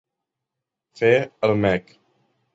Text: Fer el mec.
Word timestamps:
Fer 1.03 1.11
el 1.49 1.55
mec. 1.67 1.95